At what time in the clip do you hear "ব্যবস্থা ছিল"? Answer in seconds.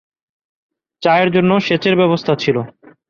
1.95-2.57